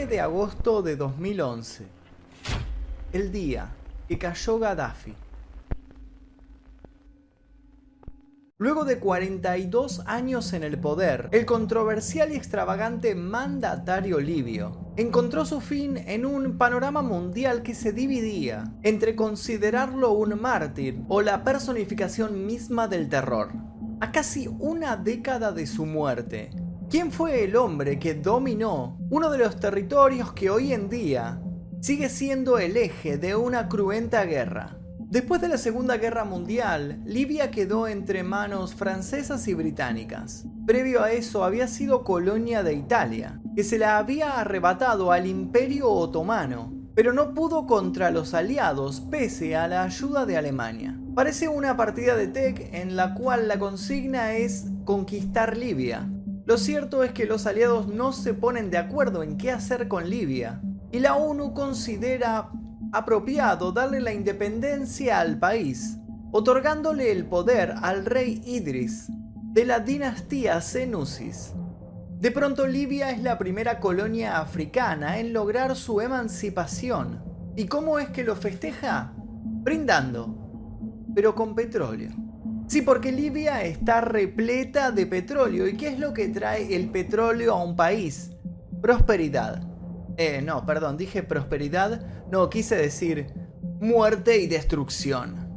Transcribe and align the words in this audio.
9 0.00 0.06
de 0.06 0.20
agosto 0.20 0.80
de 0.80 0.96
2011, 0.96 1.84
el 3.12 3.30
día 3.30 3.68
que 4.08 4.18
cayó 4.18 4.58
Gaddafi. 4.58 5.14
Luego 8.56 8.86
de 8.86 8.98
42 8.98 10.00
años 10.06 10.54
en 10.54 10.62
el 10.62 10.78
poder, 10.78 11.28
el 11.32 11.44
controversial 11.44 12.32
y 12.32 12.36
extravagante 12.36 13.14
mandatario 13.14 14.20
libio 14.20 14.94
encontró 14.96 15.44
su 15.44 15.60
fin 15.60 15.98
en 15.98 16.24
un 16.24 16.56
panorama 16.56 17.02
mundial 17.02 17.62
que 17.62 17.74
se 17.74 17.92
dividía 17.92 18.72
entre 18.82 19.14
considerarlo 19.14 20.12
un 20.12 20.40
mártir 20.40 21.02
o 21.08 21.20
la 21.20 21.44
personificación 21.44 22.46
misma 22.46 22.88
del 22.88 23.10
terror. 23.10 23.50
A 24.00 24.12
casi 24.12 24.48
una 24.48 24.96
década 24.96 25.52
de 25.52 25.66
su 25.66 25.84
muerte, 25.84 26.52
¿quién 26.90 27.12
fue 27.12 27.44
el 27.44 27.54
hombre 27.54 28.00
que 28.00 28.14
dominó 28.14 28.98
uno 29.10 29.30
de 29.30 29.38
los 29.38 29.60
territorios 29.60 30.32
que 30.32 30.50
hoy 30.50 30.72
en 30.72 30.90
día 30.90 31.40
sigue 31.80 32.08
siendo 32.08 32.58
el 32.58 32.76
eje 32.76 33.16
de 33.16 33.36
una 33.36 33.68
cruenta 33.68 34.24
guerra? 34.24 34.76
Después 34.98 35.40
de 35.40 35.48
la 35.48 35.56
Segunda 35.56 35.96
Guerra 35.98 36.24
Mundial, 36.24 37.00
Libia 37.04 37.52
quedó 37.52 37.86
entre 37.86 38.24
manos 38.24 38.74
francesas 38.74 39.46
y 39.46 39.54
británicas. 39.54 40.46
Previo 40.66 41.02
a 41.02 41.12
eso 41.12 41.44
había 41.44 41.68
sido 41.68 42.02
colonia 42.02 42.64
de 42.64 42.74
Italia, 42.74 43.40
que 43.54 43.64
se 43.64 43.78
la 43.78 43.98
había 43.98 44.40
arrebatado 44.40 45.12
al 45.12 45.26
Imperio 45.26 45.90
Otomano, 45.90 46.72
pero 46.94 47.12
no 47.12 47.34
pudo 47.34 47.66
contra 47.66 48.10
los 48.10 48.34
aliados 48.34 49.00
pese 49.00 49.54
a 49.56 49.68
la 49.68 49.84
ayuda 49.84 50.26
de 50.26 50.36
Alemania. 50.36 51.00
Parece 51.14 51.48
una 51.48 51.76
partida 51.76 52.16
de 52.16 52.28
TEC 52.28 52.74
en 52.74 52.96
la 52.96 53.14
cual 53.14 53.46
la 53.48 53.58
consigna 53.58 54.34
es 54.34 54.66
conquistar 54.84 55.56
Libia. 55.56 56.08
Lo 56.50 56.58
cierto 56.58 57.04
es 57.04 57.12
que 57.12 57.26
los 57.26 57.46
aliados 57.46 57.86
no 57.86 58.12
se 58.12 58.34
ponen 58.34 58.72
de 58.72 58.78
acuerdo 58.78 59.22
en 59.22 59.38
qué 59.38 59.52
hacer 59.52 59.86
con 59.86 60.10
Libia, 60.10 60.60
y 60.90 60.98
la 60.98 61.14
ONU 61.14 61.54
considera 61.54 62.50
apropiado 62.90 63.70
darle 63.70 64.00
la 64.00 64.12
independencia 64.12 65.20
al 65.20 65.38
país, 65.38 65.98
otorgándole 66.32 67.12
el 67.12 67.24
poder 67.24 67.74
al 67.80 68.04
rey 68.04 68.42
Idris 68.44 69.06
de 69.52 69.64
la 69.64 69.78
dinastía 69.78 70.60
Senusis. 70.60 71.52
De 72.18 72.32
pronto 72.32 72.66
Libia 72.66 73.12
es 73.12 73.22
la 73.22 73.38
primera 73.38 73.78
colonia 73.78 74.40
africana 74.40 75.20
en 75.20 75.32
lograr 75.32 75.76
su 75.76 76.00
emancipación. 76.00 77.22
¿Y 77.54 77.66
cómo 77.66 78.00
es 78.00 78.08
que 78.08 78.24
lo 78.24 78.34
festeja? 78.34 79.12
Brindando, 79.14 80.34
pero 81.14 81.36
con 81.36 81.54
petróleo. 81.54 82.10
Sí, 82.70 82.82
porque 82.82 83.10
Libia 83.10 83.64
está 83.64 84.00
repleta 84.00 84.92
de 84.92 85.04
petróleo. 85.04 85.66
¿Y 85.66 85.76
qué 85.76 85.88
es 85.88 85.98
lo 85.98 86.14
que 86.14 86.28
trae 86.28 86.76
el 86.76 86.88
petróleo 86.88 87.54
a 87.54 87.64
un 87.64 87.74
país? 87.74 88.30
Prosperidad. 88.80 89.60
Eh, 90.16 90.40
no, 90.40 90.64
perdón, 90.64 90.96
dije 90.96 91.24
prosperidad, 91.24 92.06
no, 92.30 92.48
quise 92.48 92.76
decir 92.76 93.26
muerte 93.80 94.38
y 94.38 94.46
destrucción. 94.46 95.48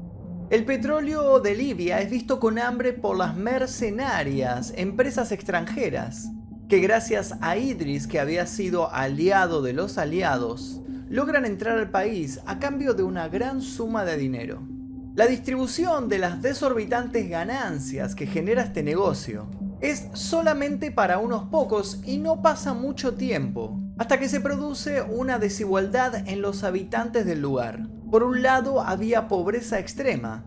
El 0.50 0.66
petróleo 0.66 1.40
de 1.40 1.54
Libia 1.54 2.02
es 2.02 2.10
visto 2.10 2.40
con 2.40 2.58
hambre 2.58 2.94
por 2.94 3.16
las 3.16 3.38
mercenarias, 3.38 4.74
empresas 4.76 5.32
extranjeras, 5.32 6.32
que 6.68 6.80
gracias 6.80 7.36
a 7.42 7.58
Idris, 7.58 8.08
que 8.08 8.20
había 8.20 8.48
sido 8.48 8.92
aliado 8.92 9.62
de 9.62 9.74
los 9.74 10.00
aliados, 10.00 10.82
logran 11.10 11.46
entrar 11.46 11.78
al 11.78 11.92
país 11.92 12.40
a 12.48 12.58
cambio 12.58 12.96
de 12.96 13.04
una 13.04 13.28
gran 13.28 13.62
suma 13.62 14.04
de 14.04 14.18
dinero. 14.18 14.73
La 15.16 15.28
distribución 15.28 16.10
de 16.10 16.18
las 16.18 16.42
desorbitantes 16.42 17.30
ganancias 17.30 18.16
que 18.16 18.26
genera 18.26 18.64
este 18.64 18.82
negocio 18.82 19.46
es 19.80 20.08
solamente 20.14 20.90
para 20.90 21.20
unos 21.20 21.50
pocos 21.50 22.02
y 22.04 22.18
no 22.18 22.42
pasa 22.42 22.74
mucho 22.74 23.14
tiempo 23.14 23.80
hasta 24.00 24.20
que 24.20 24.28
se 24.28 24.42
produce 24.42 25.04
una 25.04 25.38
desigualdad 25.38 26.28
en 26.28 26.42
los 26.42 26.64
habitantes 26.64 27.28
del 27.28 27.42
lugar. 27.42 27.88
Por 28.10 28.24
un 28.24 28.42
lado 28.42 28.82
había 28.82 29.28
pobreza 29.28 29.78
extrema 29.78 30.46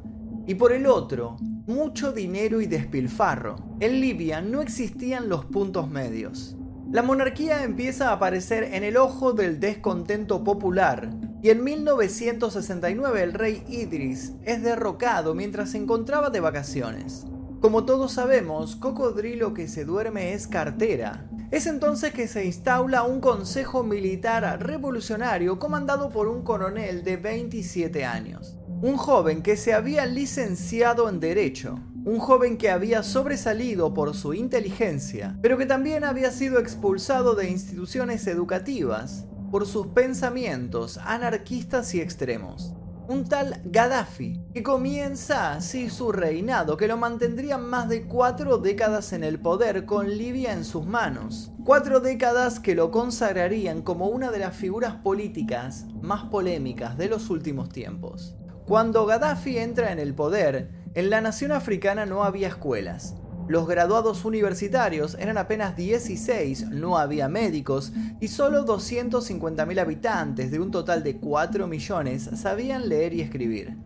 y 0.49 0.57
por 0.57 0.73
el 0.73 0.87
otro 0.87 1.37
mucho 1.67 2.11
dinero 2.11 2.61
y 2.61 2.67
despilfarro. 2.67 3.55
En 3.79 4.01
Libia 4.01 4.41
no 4.41 4.63
existían 4.63 5.29
los 5.29 5.45
puntos 5.45 5.89
medios. 5.89 6.57
La 6.91 7.03
monarquía 7.03 7.63
empieza 7.63 8.09
a 8.09 8.15
aparecer 8.15 8.65
en 8.75 8.83
el 8.83 8.97
ojo 8.97 9.33
del 9.33 9.61
descontento 9.61 10.43
popular 10.43 11.11
y 11.47 11.51
en 11.51 11.63
1969 11.63 13.23
el 13.23 13.33
rey 13.33 13.63
Idris 13.69 14.33
es 14.43 14.65
derrocado 14.65 15.33
mientras 15.33 15.71
se 15.71 15.79
encontraba 15.79 16.29
de 16.29 16.41
vacaciones. 16.41 17.25
Como 17.61 17.85
todos 17.85 18.15
sabemos, 18.15 18.75
cocodrilo 18.75 19.55
que 19.55 19.69
se 19.69 19.85
duerme 19.85 20.33
es 20.33 20.49
cartera. 20.49 21.31
Es 21.53 21.69
entonces 21.69 22.13
que 22.13 22.27
se 22.27 22.47
instaula 22.47 23.05
un 23.05 23.21
consejo 23.21 23.85
militar 23.85 24.61
revolucionario 24.61 25.61
comandado 25.61 26.11
por 26.11 26.27
un 26.27 26.43
coronel 26.43 27.05
de 27.05 27.17
27 27.17 28.05
años. 28.05 28.59
Un 28.83 28.97
joven 28.97 29.41
que 29.41 29.57
se 29.57 29.73
había 29.73 30.05
licenciado 30.05 31.09
en 31.09 31.21
Derecho. 31.21 31.79
Un 32.05 32.19
joven 32.19 32.59
que 32.59 32.71
había 32.71 33.05
sobresalido 33.05 33.95
por 33.95 34.17
su 34.17 34.35
inteligencia, 34.35 35.39
pero 35.43 35.57
que 35.57 35.67
también 35.67 36.03
había 36.03 36.33
sido 36.33 36.59
expulsado 36.59 37.37
de 37.37 37.49
instituciones 37.49 38.27
educativas 38.27 39.27
por 39.57 39.67
sus 39.67 39.87
pensamientos 39.87 40.99
anarquistas 40.99 41.95
y 41.95 42.03
extremos 42.03 42.75
un 43.09 43.25
tal 43.25 43.63
Gaddafi, 43.65 44.39
que 44.53 44.63
comienza 44.63 45.55
así 45.55 45.89
su 45.89 46.13
reinado, 46.13 46.77
que 46.77 46.87
lo 46.87 46.99
mantendría 46.99 47.57
más 47.57 47.89
de 47.89 48.07
cuatro 48.07 48.59
décadas 48.59 49.15
en 49.15 49.25
el 49.25 49.41
poder 49.41 49.87
con 49.87 50.11
Libia 50.11 50.53
en 50.53 50.63
sus 50.63 50.85
manos. 50.85 51.53
Cuatro 51.65 52.01
décadas 52.01 52.61
que 52.61 52.75
lo 52.75 52.91
consagrarían 52.91 53.81
como 53.81 54.09
una 54.09 54.31
de 54.31 54.41
las 54.41 54.55
figuras 54.55 54.97
políticas 54.97 55.87
más 56.03 56.25
polémicas 56.25 56.99
de 56.99 57.09
los 57.09 57.31
últimos 57.31 57.71
tiempos. 57.71 58.37
Cuando 58.67 59.07
Gaddafi 59.07 59.57
entra 59.57 59.91
en 59.91 60.01
el 60.01 60.15
poder, 60.15 60.69
en 60.93 61.09
la 61.09 61.23
nación 61.23 61.53
africana 61.53 62.05
no 62.05 62.25
había 62.25 62.49
escuelas, 62.49 63.15
los 63.49 63.69
graduados 63.69 64.25
universitarios 64.25 65.17
eran 65.21 65.39
apenas 65.39 65.77
16, 65.77 66.71
no 66.71 66.99
había 66.99 67.29
médicos 67.29 67.93
y 68.21 68.29
solo 68.29 68.67
250.000 68.67 69.81
habitantes 69.81 70.51
de 70.51 70.59
un 70.59 70.71
total 70.71 71.03
de 71.03 71.19
4 71.19 71.67
millones 71.67 72.31
sabían 72.35 72.89
leer 72.89 73.15
y 73.15 73.21
escribir. 73.21 73.77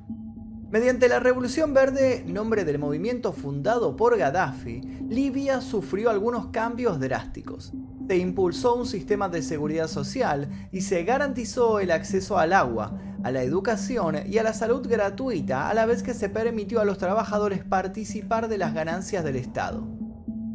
Mediante 0.71 1.09
la 1.09 1.19
Revolución 1.19 1.75
Verde, 1.75 2.25
nombre 2.27 2.65
del 2.65 2.79
movimiento 2.79 3.33
fundado 3.33 3.97
por 3.97 4.17
Gaddafi, 4.17 4.81
Libia 5.09 5.61
sufrió 5.61 6.11
algunos 6.11 6.47
cambios 6.49 7.01
drásticos. 7.01 7.73
Se 8.07 8.17
impulsó 8.17 8.77
un 8.77 8.87
sistema 8.87 9.29
de 9.29 9.43
seguridad 9.43 9.89
social 9.89 10.49
y 10.71 10.83
se 10.83 11.03
garantizó 11.03 11.81
el 11.81 11.91
acceso 11.91 12.39
al 12.39 12.53
agua, 12.53 12.97
a 13.23 13.31
la 13.31 13.43
educación 13.43 14.17
y 14.27 14.39
a 14.39 14.43
la 14.43 14.53
salud 14.53 14.87
gratuita, 14.89 15.69
a 15.69 15.75
la 15.75 15.87
vez 15.87 16.03
que 16.03 16.15
se 16.15 16.29
permitió 16.29 16.81
a 16.81 16.85
los 16.85 16.99
trabajadores 16.99 17.65
participar 17.65 18.49
de 18.49 18.59
las 18.59 18.75
ganancias 18.75 19.25
del 19.25 19.37
Estado. 19.37 19.87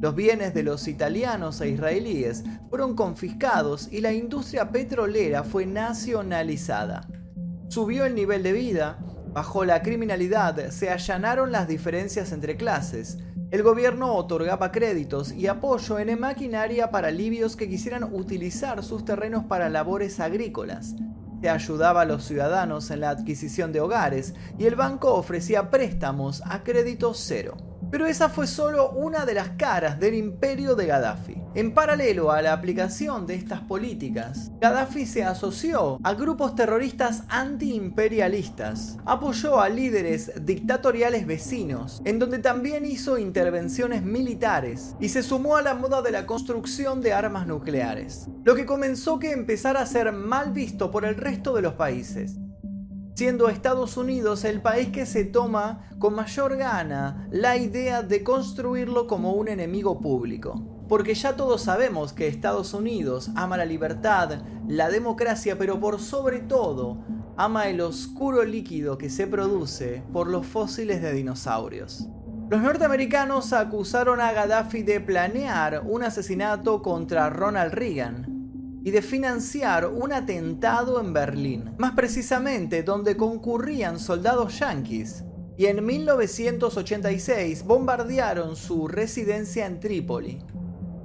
Los 0.02 0.16
bienes 0.16 0.54
de 0.54 0.64
los 0.64 0.88
italianos 0.88 1.62
e 1.62 1.70
israelíes 1.70 2.44
fueron 2.70 2.96
confiscados 2.96 3.88
y 3.92 4.02
la 4.02 4.14
industria 4.14 4.72
petrolera 4.72 5.44
fue 5.44 5.66
nacionalizada. 5.66 7.08
Subió 7.70 8.06
el 8.06 8.14
nivel 8.14 8.44
de 8.44 8.54
vida, 8.54 9.00
bajó 9.34 9.66
la 9.66 9.82
criminalidad, 9.82 10.70
se 10.70 10.90
allanaron 10.90 11.52
las 11.52 11.68
diferencias 11.68 12.32
entre 12.32 12.58
clases, 12.58 13.18
el 13.52 13.64
gobierno 13.64 14.14
otorgaba 14.16 14.72
créditos 14.72 15.32
y 15.32 15.48
apoyo 15.48 16.00
en 16.00 16.20
maquinaria 16.20 16.90
para 16.90 17.12
libios 17.12 17.56
que 17.56 17.70
quisieran 17.70 18.04
utilizar 18.04 18.84
sus 18.84 19.06
terrenos 19.06 19.46
para 19.46 19.70
labores 19.70 20.20
agrícolas, 20.20 20.96
ayudaba 21.44 22.02
a 22.02 22.06
los 22.06 22.24
ciudadanos 22.24 22.90
en 22.92 23.02
la 23.02 23.10
adquisición 23.10 23.72
de 23.72 23.82
hogares 23.82 24.34
y 24.58 24.66
el 24.66 24.76
banco 24.76 25.14
ofrecía 25.14 25.70
préstamos 25.70 26.42
a 26.46 26.64
crédito 26.64 27.14
cero. 27.14 27.58
Pero 27.92 28.08
esa 28.08 28.30
fue 28.30 28.48
solo 28.48 28.90
una 28.92 29.26
de 29.26 29.36
las 29.36 29.50
caras 29.50 30.00
del 30.00 30.16
imperio 30.16 30.76
de 30.76 30.88
Gaddafi. 30.88 31.45
En 31.56 31.74
paralelo 31.74 32.34
a 32.34 32.42
la 32.42 32.52
aplicación 32.52 33.26
de 33.26 33.36
estas 33.36 33.62
políticas, 33.62 34.52
Gaddafi 34.60 35.06
se 35.06 35.24
asoció 35.24 36.02
a 36.04 36.14
grupos 36.14 36.54
terroristas 36.54 37.24
antiimperialistas, 37.30 38.98
apoyó 39.06 39.62
a 39.62 39.70
líderes 39.70 40.34
dictatoriales 40.46 41.26
vecinos, 41.26 42.02
en 42.04 42.20
donde 42.20 42.40
también 42.40 42.86
hizo 42.86 43.18
intervenciones 43.18 44.04
militares 44.04 44.98
y 45.00 45.08
se 45.08 45.24
sumó 45.24 45.56
a 45.56 45.62
la 45.62 45.76
moda 45.76 46.02
de 46.02 46.12
la 46.12 46.26
construcción 46.26 47.00
de 47.00 47.14
armas 47.14 47.48
nucleares, 47.48 48.28
lo 48.44 48.54
que 48.54 48.66
comenzó 48.66 49.18
que 49.18 49.32
empezara 49.32 49.80
a 49.80 49.86
ser 49.86 50.12
mal 50.12 50.52
visto 50.52 50.92
por 50.92 51.06
el 51.06 51.16
resto 51.16 51.56
de 51.56 51.62
los 51.62 51.76
países 51.76 52.36
siendo 53.16 53.48
Estados 53.48 53.96
Unidos 53.96 54.44
el 54.44 54.62
país 54.62 54.90
que 54.90 55.06
se 55.06 55.24
toma 55.24 55.90
con 56.00 56.16
mayor 56.16 56.58
gana 56.58 57.30
la 57.32 57.56
idea 57.56 58.04
de 58.04 58.26
construirlo 58.26 59.08
como 59.08 59.32
un 59.32 59.48
enemigo 59.48 60.02
público. 60.02 60.75
Porque 60.88 61.16
ya 61.16 61.36
todos 61.36 61.62
sabemos 61.64 62.14
que 62.14 62.28
Estados 62.28 62.74
Unidos 62.74 63.32
ama 63.36 63.58
la 63.58 63.66
libertad, 63.66 64.42
la 64.68 64.90
democracia, 64.90 65.58
pero 65.58 65.80
por 65.80 66.00
sobre 66.00 66.40
todo 66.40 67.04
ama 67.38 67.68
el 67.68 67.82
oscuro 67.82 68.44
líquido 68.44 68.98
que 68.98 69.10
se 69.10 69.28
produce 69.28 70.04
por 70.14 70.28
los 70.28 70.46
fósiles 70.46 71.02
de 71.02 71.14
dinosaurios. 71.14 72.08
Los 72.50 72.62
norteamericanos 72.62 73.54
acusaron 73.54 74.22
a 74.22 74.32
Gaddafi 74.32 74.84
de 74.84 75.02
planear 75.02 75.82
un 75.86 76.04
asesinato 76.04 76.82
contra 76.84 77.30
Ronald 77.30 77.74
Reagan, 77.74 78.36
y 78.86 78.92
de 78.92 79.02
financiar 79.02 79.88
un 79.88 80.14
atentado 80.14 81.02
en 81.02 81.12
Berlín, 81.12 81.74
más 81.80 81.94
precisamente 81.94 82.84
donde 82.84 83.18
concurrían 83.18 83.98
soldados 83.98 84.60
yanquis. 84.60 85.24
Y 85.58 85.66
en 85.66 85.84
1986 85.84 87.64
bombardearon 87.64 88.56
su 88.56 88.88
residencia 88.88 89.66
en 89.66 89.80
Trípoli. 89.80 90.44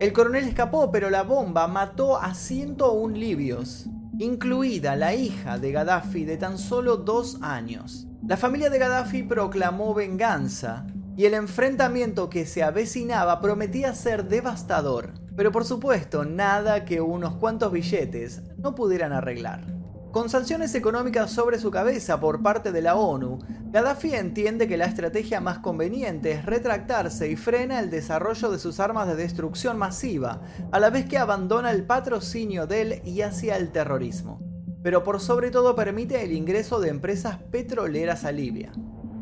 El 0.00 0.14
coronel 0.14 0.44
escapó, 0.48 0.90
pero 0.90 1.10
la 1.10 1.24
bomba 1.24 1.68
mató 1.68 2.16
a 2.16 2.32
101 2.32 3.14
libios, 3.14 3.84
incluida 4.18 4.96
la 4.96 5.12
hija 5.12 5.58
de 5.58 5.72
Gaddafi 5.72 6.24
de 6.24 6.38
tan 6.38 6.56
solo 6.56 6.96
dos 6.96 7.36
años. 7.42 8.08
La 8.26 8.38
familia 8.38 8.70
de 8.70 8.78
Gaddafi 8.78 9.24
proclamó 9.24 9.92
venganza 9.92 10.86
y 11.18 11.26
el 11.26 11.34
enfrentamiento 11.34 12.30
que 12.30 12.46
se 12.46 12.62
avecinaba 12.62 13.42
prometía 13.42 13.92
ser 13.92 14.24
devastador, 14.24 15.12
pero 15.36 15.52
por 15.52 15.66
supuesto 15.66 16.24
nada 16.24 16.86
que 16.86 17.02
unos 17.02 17.34
cuantos 17.34 17.70
billetes 17.70 18.40
no 18.56 18.74
pudieran 18.74 19.12
arreglar. 19.12 19.79
Con 20.10 20.28
sanciones 20.28 20.74
económicas 20.74 21.30
sobre 21.30 21.60
su 21.60 21.70
cabeza 21.70 22.18
por 22.18 22.42
parte 22.42 22.72
de 22.72 22.82
la 22.82 22.96
ONU, 22.96 23.38
Gaddafi 23.70 24.12
entiende 24.12 24.66
que 24.66 24.76
la 24.76 24.86
estrategia 24.86 25.40
más 25.40 25.60
conveniente 25.60 26.32
es 26.32 26.44
retractarse 26.44 27.30
y 27.30 27.36
frena 27.36 27.78
el 27.78 27.90
desarrollo 27.90 28.50
de 28.50 28.58
sus 28.58 28.80
armas 28.80 29.06
de 29.06 29.14
destrucción 29.14 29.78
masiva, 29.78 30.42
a 30.72 30.80
la 30.80 30.90
vez 30.90 31.06
que 31.06 31.16
abandona 31.16 31.70
el 31.70 31.84
patrocinio 31.84 32.66
del 32.66 33.00
y 33.04 33.22
hacia 33.22 33.56
el 33.56 33.70
terrorismo. 33.70 34.40
Pero 34.82 35.04
por 35.04 35.20
sobre 35.20 35.52
todo 35.52 35.76
permite 35.76 36.24
el 36.24 36.32
ingreso 36.32 36.80
de 36.80 36.88
empresas 36.88 37.38
petroleras 37.52 38.24
a 38.24 38.32
Libia. 38.32 38.72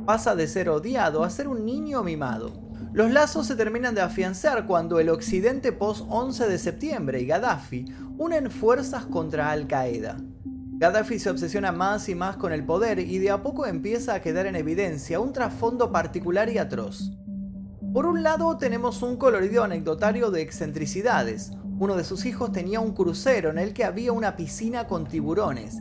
Pasa 0.06 0.34
de 0.34 0.46
ser 0.46 0.70
odiado 0.70 1.22
a 1.22 1.28
ser 1.28 1.48
un 1.48 1.66
niño 1.66 2.02
mimado. 2.02 2.62
Los 2.94 3.10
lazos 3.10 3.46
se 3.46 3.56
terminan 3.56 3.94
de 3.94 4.00
afianzar 4.00 4.66
cuando 4.66 5.00
el 5.00 5.10
occidente 5.10 5.70
post-11 5.72 6.46
de 6.46 6.56
septiembre 6.56 7.20
y 7.20 7.26
Gaddafi 7.26 7.84
unen 8.16 8.50
fuerzas 8.50 9.04
contra 9.04 9.50
Al-Qaeda. 9.50 10.16
Gaddafi 10.78 11.18
se 11.18 11.28
obsesiona 11.28 11.72
más 11.72 12.08
y 12.08 12.14
más 12.14 12.36
con 12.36 12.52
el 12.52 12.64
poder 12.64 13.00
y 13.00 13.18
de 13.18 13.32
a 13.32 13.42
poco 13.42 13.66
empieza 13.66 14.14
a 14.14 14.22
quedar 14.22 14.46
en 14.46 14.54
evidencia 14.54 15.18
un 15.18 15.32
trasfondo 15.32 15.90
particular 15.90 16.48
y 16.50 16.58
atroz. 16.58 17.10
Por 17.92 18.06
un 18.06 18.22
lado 18.22 18.56
tenemos 18.58 19.02
un 19.02 19.16
colorido 19.16 19.64
anecdotario 19.64 20.30
de 20.30 20.40
excentricidades. 20.40 21.50
Uno 21.80 21.96
de 21.96 22.04
sus 22.04 22.26
hijos 22.26 22.52
tenía 22.52 22.78
un 22.78 22.94
crucero 22.94 23.50
en 23.50 23.58
el 23.58 23.72
que 23.72 23.84
había 23.84 24.12
una 24.12 24.36
piscina 24.36 24.86
con 24.86 25.08
tiburones. 25.08 25.78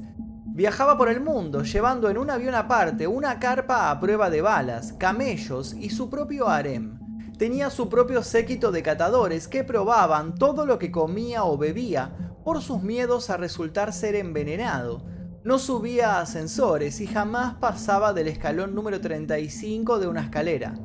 Viajaba 0.47 0.97
por 0.97 1.09
el 1.09 1.21
mundo 1.21 1.61
llevando 1.61 2.09
en 2.09 2.17
un 2.17 2.31
avión 2.31 2.55
aparte 2.55 3.05
una 3.05 3.38
carpa 3.38 3.91
a 3.91 4.00
prueba 4.00 4.31
de 4.31 4.41
balas, 4.41 4.93
camellos 4.93 5.75
y 5.75 5.91
su 5.91 6.09
propio 6.09 6.47
harem. 6.47 6.97
Tenía 7.38 7.69
su 7.69 7.88
propio 7.88 8.23
séquito 8.23 8.71
de 8.71 8.81
catadores 8.81 9.47
que 9.47 9.63
probaban 9.63 10.33
todo 10.33 10.65
lo 10.65 10.79
que 10.79 10.89
comía 10.89 11.43
o 11.43 11.55
bebía 11.55 12.26
por 12.47 12.61
sus 12.61 12.81
miedos 12.81 13.29
a 13.29 13.35
resultar 13.35 13.91
ser 13.91 14.15
envenenado. 14.15 15.03
No 15.44 15.59
subía 15.59 16.13
a 16.13 16.21
ascensores 16.21 17.01
y 17.01 17.05
jamás 17.05 17.55
pasaba 17.55 18.13
del 18.13 18.29
escalón 18.29 18.73
número 18.73 19.01
35 19.01 19.99
de 19.99 20.07
una 20.07 20.21
escalera. 20.21 20.79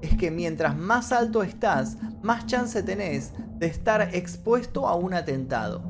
Es 0.00 0.16
que 0.16 0.30
mientras 0.30 0.74
más 0.74 1.12
alto 1.12 1.42
estás, 1.42 1.98
más 2.22 2.46
chance 2.46 2.82
tenés 2.82 3.34
de 3.58 3.66
estar 3.66 4.14
expuesto 4.14 4.88
a 4.88 4.94
un 4.94 5.12
atentado. 5.12 5.84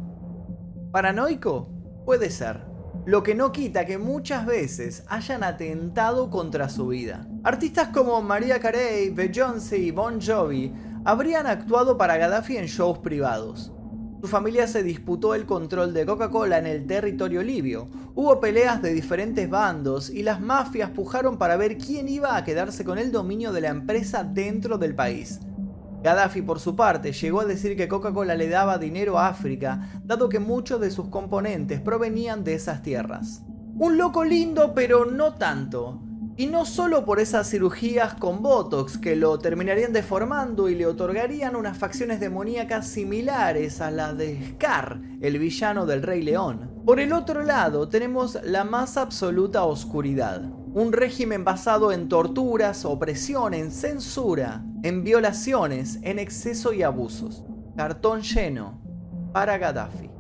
¿Paranoico? 0.90 1.68
Puede 2.04 2.28
ser. 2.28 2.66
Lo 3.06 3.22
que 3.22 3.36
no 3.36 3.52
quita 3.52 3.86
que 3.86 3.98
muchas 3.98 4.44
veces 4.44 5.04
hayan 5.06 5.44
atentado 5.44 6.30
contra 6.30 6.68
su 6.68 6.88
vida. 6.88 7.28
Artistas 7.44 7.90
como 7.94 8.20
Maria 8.22 8.58
Carey, 8.58 9.10
Beyoncé 9.10 9.78
y 9.78 9.92
Bon 9.92 10.20
Jovi 10.20 10.74
habrían 11.04 11.46
actuado 11.46 11.96
para 11.96 12.16
Gaddafi 12.16 12.56
en 12.56 12.66
shows 12.66 12.98
privados. 12.98 13.72
Su 14.22 14.28
familia 14.28 14.68
se 14.68 14.84
disputó 14.84 15.34
el 15.34 15.46
control 15.46 15.92
de 15.92 16.06
Coca-Cola 16.06 16.56
en 16.56 16.68
el 16.68 16.86
territorio 16.86 17.42
libio. 17.42 17.88
Hubo 18.14 18.38
peleas 18.38 18.80
de 18.80 18.94
diferentes 18.94 19.50
bandos 19.50 20.10
y 20.10 20.22
las 20.22 20.40
mafias 20.40 20.90
pujaron 20.90 21.38
para 21.38 21.56
ver 21.56 21.76
quién 21.76 22.08
iba 22.08 22.36
a 22.36 22.44
quedarse 22.44 22.84
con 22.84 22.98
el 22.98 23.10
dominio 23.10 23.50
de 23.50 23.62
la 23.62 23.70
empresa 23.70 24.22
dentro 24.22 24.78
del 24.78 24.94
país. 24.94 25.40
Gaddafi, 26.04 26.40
por 26.40 26.60
su 26.60 26.76
parte, 26.76 27.10
llegó 27.10 27.40
a 27.40 27.46
decir 27.46 27.76
que 27.76 27.88
Coca-Cola 27.88 28.36
le 28.36 28.48
daba 28.48 28.78
dinero 28.78 29.18
a 29.18 29.26
África, 29.26 29.90
dado 30.04 30.28
que 30.28 30.38
muchos 30.38 30.80
de 30.80 30.92
sus 30.92 31.08
componentes 31.08 31.80
provenían 31.80 32.44
de 32.44 32.54
esas 32.54 32.80
tierras. 32.80 33.42
Un 33.76 33.98
loco 33.98 34.22
lindo, 34.22 34.72
pero 34.72 35.04
no 35.04 35.34
tanto. 35.34 36.00
Y 36.34 36.46
no 36.46 36.64
solo 36.64 37.04
por 37.04 37.20
esas 37.20 37.50
cirugías 37.50 38.14
con 38.14 38.40
Botox 38.40 38.96
que 38.96 39.16
lo 39.16 39.38
terminarían 39.38 39.92
deformando 39.92 40.70
y 40.70 40.74
le 40.74 40.86
otorgarían 40.86 41.56
unas 41.56 41.76
facciones 41.76 42.20
demoníacas 42.20 42.86
similares 42.86 43.82
a 43.82 43.90
las 43.90 44.16
de 44.16 44.52
Scar, 44.52 45.00
el 45.20 45.38
villano 45.38 45.84
del 45.84 46.02
Rey 46.02 46.22
León. 46.22 46.70
Por 46.86 47.00
el 47.00 47.12
otro 47.12 47.42
lado 47.42 47.88
tenemos 47.88 48.38
la 48.44 48.64
más 48.64 48.96
absoluta 48.96 49.64
oscuridad. 49.64 50.40
Un 50.74 50.92
régimen 50.92 51.44
basado 51.44 51.92
en 51.92 52.08
torturas, 52.08 52.86
opresión, 52.86 53.52
en 53.52 53.70
censura, 53.70 54.64
en 54.82 55.04
violaciones, 55.04 55.98
en 56.02 56.18
exceso 56.18 56.72
y 56.72 56.82
abusos. 56.82 57.44
Cartón 57.76 58.22
lleno 58.22 58.80
para 59.34 59.58
Gaddafi. 59.58 60.11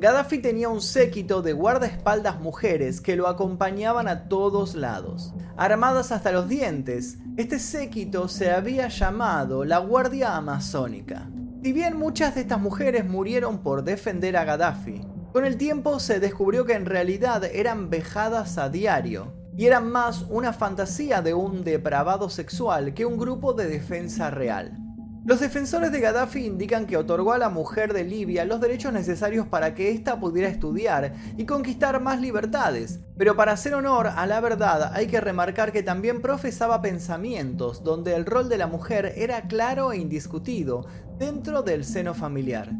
Gaddafi 0.00 0.38
tenía 0.38 0.68
un 0.68 0.80
séquito 0.80 1.42
de 1.42 1.52
guardaespaldas 1.52 2.38
mujeres 2.38 3.00
que 3.00 3.16
lo 3.16 3.26
acompañaban 3.26 4.06
a 4.06 4.28
todos 4.28 4.76
lados. 4.76 5.34
Armadas 5.56 6.12
hasta 6.12 6.30
los 6.30 6.48
dientes, 6.48 7.18
este 7.36 7.58
séquito 7.58 8.28
se 8.28 8.52
había 8.52 8.86
llamado 8.86 9.64
la 9.64 9.78
Guardia 9.78 10.36
Amazónica. 10.36 11.28
Si 11.64 11.72
bien 11.72 11.96
muchas 11.96 12.36
de 12.36 12.42
estas 12.42 12.60
mujeres 12.60 13.06
murieron 13.06 13.58
por 13.58 13.82
defender 13.82 14.36
a 14.36 14.44
Gaddafi, 14.44 15.00
con 15.32 15.44
el 15.44 15.56
tiempo 15.56 15.98
se 15.98 16.20
descubrió 16.20 16.64
que 16.64 16.74
en 16.74 16.86
realidad 16.86 17.42
eran 17.46 17.90
vejadas 17.90 18.56
a 18.56 18.68
diario 18.68 19.32
y 19.56 19.66
eran 19.66 19.90
más 19.90 20.22
una 20.30 20.52
fantasía 20.52 21.22
de 21.22 21.34
un 21.34 21.64
depravado 21.64 22.30
sexual 22.30 22.94
que 22.94 23.04
un 23.04 23.18
grupo 23.18 23.52
de 23.52 23.66
defensa 23.66 24.30
real. 24.30 24.78
Los 25.28 25.40
defensores 25.40 25.92
de 25.92 26.00
Gaddafi 26.00 26.46
indican 26.46 26.86
que 26.86 26.96
otorgó 26.96 27.34
a 27.34 27.38
la 27.38 27.50
mujer 27.50 27.92
de 27.92 28.02
Libia 28.02 28.46
los 28.46 28.62
derechos 28.62 28.94
necesarios 28.94 29.46
para 29.46 29.74
que 29.74 29.90
ésta 29.90 30.18
pudiera 30.18 30.48
estudiar 30.48 31.12
y 31.36 31.44
conquistar 31.44 32.00
más 32.00 32.18
libertades, 32.18 33.00
pero 33.18 33.36
para 33.36 33.52
hacer 33.52 33.74
honor 33.74 34.06
a 34.06 34.26
la 34.26 34.40
verdad 34.40 34.90
hay 34.94 35.06
que 35.06 35.20
remarcar 35.20 35.70
que 35.70 35.82
también 35.82 36.22
profesaba 36.22 36.80
pensamientos 36.80 37.84
donde 37.84 38.14
el 38.14 38.24
rol 38.24 38.48
de 38.48 38.56
la 38.56 38.68
mujer 38.68 39.12
era 39.16 39.42
claro 39.42 39.92
e 39.92 39.98
indiscutido 39.98 40.86
dentro 41.18 41.60
del 41.60 41.84
seno 41.84 42.14
familiar, 42.14 42.72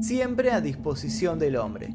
siempre 0.00 0.52
a 0.52 0.62
disposición 0.62 1.38
del 1.38 1.56
hombre. 1.56 1.94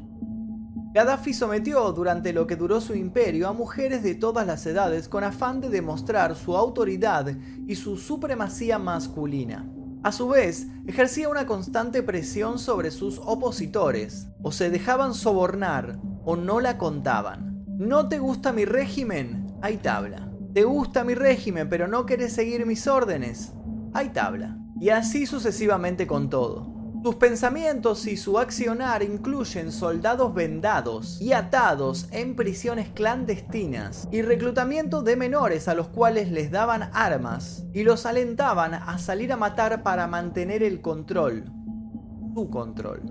Gaddafi 0.94 1.34
sometió 1.34 1.90
durante 1.90 2.32
lo 2.32 2.46
que 2.46 2.54
duró 2.54 2.80
su 2.80 2.94
imperio 2.94 3.48
a 3.48 3.52
mujeres 3.52 4.04
de 4.04 4.14
todas 4.14 4.46
las 4.46 4.64
edades 4.66 5.08
con 5.08 5.24
afán 5.24 5.60
de 5.60 5.68
demostrar 5.68 6.36
su 6.36 6.56
autoridad 6.56 7.36
y 7.66 7.74
su 7.74 7.96
supremacía 7.96 8.78
masculina. 8.78 9.68
A 10.02 10.12
su 10.12 10.28
vez, 10.28 10.66
ejercía 10.86 11.28
una 11.28 11.46
constante 11.46 12.02
presión 12.02 12.58
sobre 12.58 12.90
sus 12.90 13.18
opositores, 13.18 14.28
o 14.42 14.52
se 14.52 14.70
dejaban 14.70 15.14
sobornar 15.14 15.98
o 16.24 16.36
no 16.36 16.60
la 16.60 16.78
contaban. 16.78 17.64
¿No 17.78 18.08
te 18.08 18.18
gusta 18.18 18.52
mi 18.52 18.64
régimen? 18.64 19.46
Hay 19.62 19.78
tabla. 19.78 20.30
¿Te 20.54 20.64
gusta 20.64 21.04
mi 21.04 21.14
régimen 21.14 21.68
pero 21.68 21.88
no 21.88 22.06
querés 22.06 22.32
seguir 22.32 22.64
mis 22.66 22.86
órdenes? 22.86 23.52
Hay 23.94 24.10
tabla. 24.10 24.58
Y 24.80 24.90
así 24.90 25.26
sucesivamente 25.26 26.06
con 26.06 26.30
todo. 26.30 26.75
Sus 27.06 27.14
pensamientos 27.14 28.04
y 28.08 28.16
su 28.16 28.36
accionar 28.36 29.04
incluyen 29.04 29.70
soldados 29.70 30.34
vendados 30.34 31.20
y 31.20 31.34
atados 31.34 32.08
en 32.10 32.34
prisiones 32.34 32.88
clandestinas 32.88 34.08
y 34.10 34.22
reclutamiento 34.22 35.02
de 35.02 35.14
menores 35.14 35.68
a 35.68 35.76
los 35.76 35.86
cuales 35.86 36.32
les 36.32 36.50
daban 36.50 36.90
armas 36.92 37.64
y 37.72 37.84
los 37.84 38.06
alentaban 38.06 38.74
a 38.74 38.98
salir 38.98 39.32
a 39.32 39.36
matar 39.36 39.84
para 39.84 40.08
mantener 40.08 40.64
el 40.64 40.80
control, 40.80 41.44
su 42.34 42.50
control. 42.50 43.02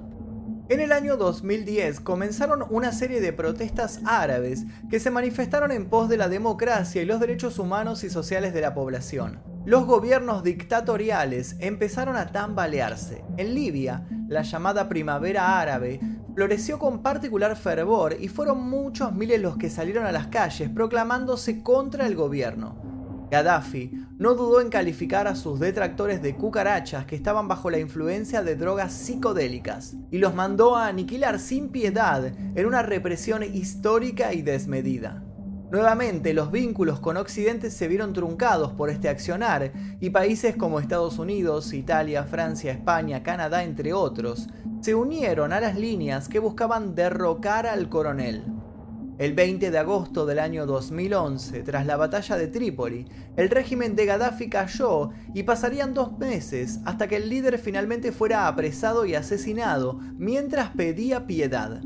En 0.67 0.81
el 0.81 0.91
año 0.91 1.15
2010 1.15 2.01
comenzaron 2.01 2.65
una 2.69 2.91
serie 2.91 3.21
de 3.21 3.31
protestas 3.31 4.01
árabes 4.03 4.65
que 4.89 4.99
se 4.99 5.09
manifestaron 5.09 5.71
en 5.71 5.87
pos 5.87 6.09
de 6.09 6.17
la 6.17 6.27
democracia 6.27 7.01
y 7.01 7.05
los 7.05 7.21
derechos 7.21 7.59
humanos 7.59 8.03
y 8.03 8.09
sociales 8.09 8.53
de 8.53 8.59
la 8.59 8.73
población 8.73 9.54
los 9.65 9.85
gobiernos 9.85 10.43
dictatoriales 10.43 11.55
empezaron 11.59 12.15
a 12.15 12.27
tambalearse. 12.27 13.23
En 13.37 13.55
Libia, 13.55 14.05
la 14.27 14.43
llamada 14.43 14.87
primavera 14.87 15.59
árabe 15.59 15.99
floreció 16.35 16.77
con 16.77 17.01
particular 17.01 17.55
fervor 17.55 18.15
y 18.19 18.27
fueron 18.27 18.61
muchos 18.61 19.13
miles 19.13 19.41
los 19.41 19.57
que 19.57 19.69
salieron 19.69 20.05
a 20.05 20.11
las 20.11 20.27
calles 20.27 20.69
proclamándose 20.69 21.63
contra 21.63 22.05
el 22.05 22.15
gobierno. 22.15 22.85
Gaddafi 23.31 23.91
no 24.17 24.35
dudó 24.35 24.61
en 24.61 24.69
calificar 24.69 25.27
a 25.27 25.35
sus 25.35 25.59
detractores 25.59 26.21
de 26.21 26.35
cucarachas 26.35 27.05
que 27.05 27.15
estaban 27.15 27.47
bajo 27.47 27.71
la 27.71 27.79
influencia 27.79 28.43
de 28.43 28.55
drogas 28.55 28.93
psicodélicas 28.93 29.95
y 30.11 30.19
los 30.19 30.35
mandó 30.35 30.75
a 30.75 30.87
aniquilar 30.87 31.39
sin 31.39 31.69
piedad 31.69 32.23
en 32.25 32.65
una 32.65 32.83
represión 32.83 33.43
histórica 33.43 34.33
y 34.33 34.43
desmedida. 34.43 35.23
Nuevamente, 35.71 36.35
los 36.35 36.51
vínculos 36.51 36.99
con 36.99 37.17
Occidente 37.17 37.71
se 37.71 37.87
vieron 37.87 38.13
truncados 38.13 38.71
por 38.73 38.91
este 38.91 39.09
accionar 39.09 39.73
y 39.99 40.11
países 40.11 40.55
como 40.55 40.79
Estados 40.79 41.17
Unidos, 41.17 41.73
Italia, 41.73 42.23
Francia, 42.23 42.71
España, 42.71 43.23
Canadá, 43.23 43.63
entre 43.63 43.91
otros, 43.91 44.47
se 44.81 44.93
unieron 44.93 45.53
a 45.53 45.59
las 45.59 45.75
líneas 45.75 46.29
que 46.29 46.37
buscaban 46.37 46.93
derrocar 46.93 47.65
al 47.65 47.89
coronel. 47.89 48.43
El 49.17 49.33
20 49.33 49.71
de 49.71 49.77
agosto 49.77 50.27
del 50.27 50.39
año 50.39 50.67
2011, 50.67 51.63
tras 51.63 51.85
la 51.87 51.97
batalla 51.97 52.35
de 52.35 52.47
Trípoli, 52.47 53.07
el 53.35 53.49
régimen 53.49 53.95
de 53.95 54.05
Gaddafi 54.05 54.49
cayó 54.49 55.09
y 55.33 55.43
pasarían 55.43 55.93
dos 55.93 56.17
meses 56.19 56.81
hasta 56.85 57.07
que 57.07 57.15
el 57.15 57.29
líder 57.29 57.57
finalmente 57.57 58.11
fuera 58.11 58.47
apresado 58.47 59.05
y 59.05 59.15
asesinado 59.15 59.99
mientras 60.17 60.71
pedía 60.71 61.25
piedad. 61.25 61.81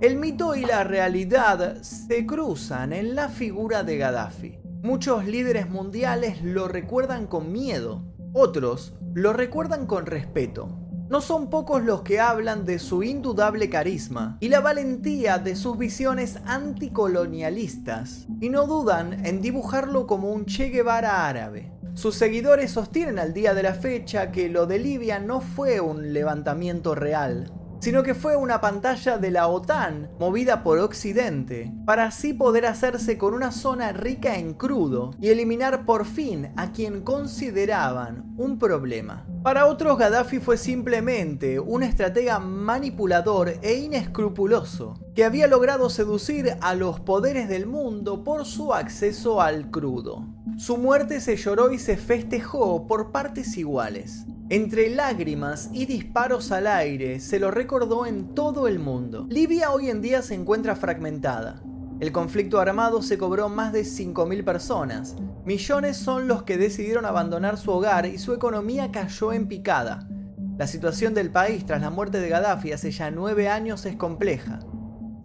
El 0.00 0.14
mito 0.14 0.54
y 0.54 0.64
la 0.64 0.84
realidad 0.84 1.82
se 1.82 2.24
cruzan 2.24 2.92
en 2.92 3.16
la 3.16 3.28
figura 3.28 3.82
de 3.82 3.98
Gaddafi. 3.98 4.60
Muchos 4.80 5.26
líderes 5.26 5.68
mundiales 5.68 6.40
lo 6.40 6.68
recuerdan 6.68 7.26
con 7.26 7.50
miedo, 7.50 8.04
otros 8.32 8.94
lo 9.12 9.32
recuerdan 9.32 9.86
con 9.86 10.06
respeto. 10.06 10.68
No 11.10 11.20
son 11.20 11.50
pocos 11.50 11.82
los 11.82 12.02
que 12.02 12.20
hablan 12.20 12.64
de 12.64 12.78
su 12.78 13.02
indudable 13.02 13.68
carisma 13.68 14.36
y 14.38 14.50
la 14.50 14.60
valentía 14.60 15.38
de 15.38 15.56
sus 15.56 15.76
visiones 15.76 16.38
anticolonialistas, 16.44 18.28
y 18.40 18.50
no 18.50 18.68
dudan 18.68 19.26
en 19.26 19.42
dibujarlo 19.42 20.06
como 20.06 20.30
un 20.30 20.46
Che 20.46 20.68
Guevara 20.68 21.26
árabe. 21.26 21.72
Sus 21.94 22.14
seguidores 22.14 22.70
sostienen 22.70 23.18
al 23.18 23.34
día 23.34 23.52
de 23.52 23.64
la 23.64 23.74
fecha 23.74 24.30
que 24.30 24.48
lo 24.48 24.66
de 24.66 24.78
Libia 24.78 25.18
no 25.18 25.40
fue 25.40 25.80
un 25.80 26.12
levantamiento 26.12 26.94
real, 26.94 27.50
sino 27.80 28.02
que 28.02 28.14
fue 28.14 28.36
una 28.36 28.60
pantalla 28.60 29.18
de 29.18 29.30
la 29.30 29.48
OTAN 29.48 30.10
movida 30.18 30.62
por 30.62 30.78
Occidente, 30.78 31.72
para 31.84 32.04
así 32.04 32.32
poder 32.32 32.66
hacerse 32.66 33.18
con 33.18 33.34
una 33.34 33.52
zona 33.52 33.92
rica 33.92 34.36
en 34.36 34.54
crudo 34.54 35.12
y 35.20 35.28
eliminar 35.28 35.84
por 35.84 36.04
fin 36.04 36.52
a 36.56 36.72
quien 36.72 37.02
consideraban 37.02 38.34
un 38.36 38.58
problema. 38.58 39.26
Para 39.42 39.66
otros 39.66 39.98
Gaddafi 39.98 40.40
fue 40.40 40.56
simplemente 40.56 41.60
un 41.60 41.82
estratega 41.82 42.38
manipulador 42.38 43.54
e 43.62 43.74
inescrupuloso, 43.74 44.94
que 45.14 45.24
había 45.24 45.46
logrado 45.46 45.90
seducir 45.90 46.56
a 46.60 46.74
los 46.74 47.00
poderes 47.00 47.48
del 47.48 47.66
mundo 47.66 48.24
por 48.24 48.44
su 48.44 48.74
acceso 48.74 49.40
al 49.40 49.70
crudo. 49.70 50.26
Su 50.56 50.76
muerte 50.76 51.20
se 51.20 51.36
lloró 51.36 51.72
y 51.72 51.78
se 51.78 51.96
festejó 51.96 52.86
por 52.86 53.12
partes 53.12 53.56
iguales. 53.56 54.26
Entre 54.50 54.88
lágrimas 54.88 55.68
y 55.74 55.84
disparos 55.84 56.52
al 56.52 56.68
aire 56.68 57.20
se 57.20 57.38
lo 57.38 57.50
recordó 57.50 58.06
en 58.06 58.34
todo 58.34 58.66
el 58.66 58.78
mundo. 58.78 59.26
Libia 59.28 59.72
hoy 59.72 59.90
en 59.90 60.00
día 60.00 60.22
se 60.22 60.34
encuentra 60.34 60.74
fragmentada. 60.74 61.62
El 62.00 62.12
conflicto 62.12 62.58
armado 62.58 63.02
se 63.02 63.18
cobró 63.18 63.50
más 63.50 63.74
de 63.74 63.82
5.000 63.82 64.44
personas. 64.44 65.16
Millones 65.44 65.98
son 65.98 66.28
los 66.28 66.44
que 66.44 66.56
decidieron 66.56 67.04
abandonar 67.04 67.58
su 67.58 67.72
hogar 67.72 68.06
y 68.06 68.16
su 68.16 68.32
economía 68.32 68.90
cayó 68.90 69.34
en 69.34 69.48
picada. 69.48 70.08
La 70.56 70.66
situación 70.66 71.12
del 71.12 71.30
país 71.30 71.66
tras 71.66 71.82
la 71.82 71.90
muerte 71.90 72.18
de 72.18 72.30
Gaddafi 72.30 72.72
hace 72.72 72.90
ya 72.90 73.10
nueve 73.10 73.50
años 73.50 73.84
es 73.84 73.96
compleja. 73.96 74.60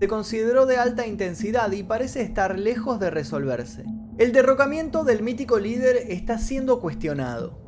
Se 0.01 0.09
consideró 0.09 0.65
de 0.65 0.75
alta 0.75 1.07
intensidad 1.07 1.71
y 1.71 1.83
parece 1.83 2.23
estar 2.23 2.59
lejos 2.59 2.99
de 2.99 3.09
resolverse. 3.09 3.85
El 4.17 4.33
derrocamiento 4.33 5.05
del 5.05 5.23
mítico 5.23 5.59
líder 5.59 5.95
está 6.09 6.37
siendo 6.39 6.81
cuestionado. 6.81 7.62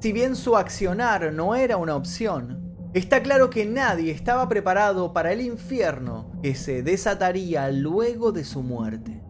Si 0.00 0.12
bien 0.12 0.36
su 0.36 0.56
accionar 0.56 1.32
no 1.32 1.56
era 1.56 1.76
una 1.76 1.96
opción, 1.96 2.90
está 2.94 3.20
claro 3.20 3.50
que 3.50 3.66
nadie 3.66 4.12
estaba 4.12 4.48
preparado 4.48 5.12
para 5.12 5.32
el 5.32 5.40
infierno 5.40 6.30
que 6.40 6.54
se 6.54 6.84
desataría 6.84 7.68
luego 7.72 8.30
de 8.30 8.44
su 8.44 8.62
muerte. 8.62 9.20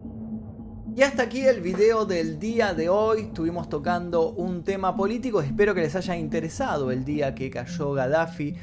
Y 0.95 1.01
hasta 1.01 1.23
aquí 1.23 1.41
el 1.41 1.61
video 1.61 2.05
del 2.05 2.37
día 2.37 2.75
de 2.75 2.87
hoy. 2.87 3.21
Estuvimos 3.21 3.67
tocando 3.67 4.31
un 4.31 4.63
tema 4.63 4.95
político. 4.95 5.41
Espero 5.41 5.73
que 5.73 5.81
les 5.81 5.95
haya 5.95 6.15
interesado 6.15 6.91
el 6.91 7.03
día 7.03 7.33
que 7.33 7.49
cayó 7.49 7.93
Gaddafi. 7.93 8.55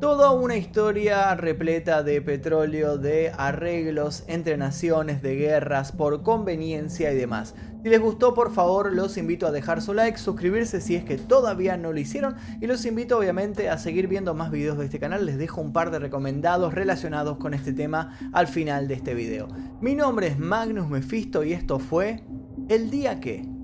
Toda 0.00 0.30
una 0.30 0.56
historia 0.56 1.34
repleta 1.34 2.04
de 2.04 2.22
petróleo, 2.22 2.98
de 2.98 3.32
arreglos 3.36 4.22
entre 4.28 4.56
naciones, 4.56 5.22
de 5.22 5.34
guerras, 5.34 5.90
por 5.90 6.22
conveniencia 6.22 7.12
y 7.12 7.16
demás. 7.16 7.56
Si 7.82 7.88
les 7.88 8.00
gustó, 8.00 8.32
por 8.32 8.52
favor, 8.52 8.92
los 8.92 9.16
invito 9.16 9.48
a 9.48 9.50
dejar 9.50 9.82
su 9.82 9.94
like, 9.94 10.16
suscribirse 10.18 10.80
si 10.80 10.94
es 10.94 11.04
que 11.04 11.18
todavía 11.18 11.76
no 11.76 11.92
lo 11.92 11.98
hicieron 11.98 12.36
y 12.60 12.68
los 12.68 12.86
invito 12.86 13.18
obviamente 13.18 13.70
a 13.70 13.78
seguir 13.78 14.06
viendo 14.06 14.34
más 14.34 14.52
videos 14.52 14.78
de 14.78 14.84
este 14.84 15.00
canal. 15.00 15.26
Les 15.26 15.36
dejo 15.36 15.60
un 15.60 15.72
par 15.72 15.90
de 15.90 15.98
recomendados 15.98 16.74
relacionados 16.74 17.38
con 17.38 17.52
este 17.52 17.72
tema 17.72 18.16
al 18.32 18.46
final 18.46 18.86
de 18.86 18.94
este 18.94 19.14
video. 19.14 19.48
Mi 19.80 19.96
nombre 19.96 20.28
es 20.28 20.38
Magnus 20.38 20.88
Mephisto 20.88 21.42
y 21.42 21.54
esto 21.54 21.80
fue 21.80 22.22
El 22.68 22.90
Día 22.90 23.18
Que... 23.18 23.57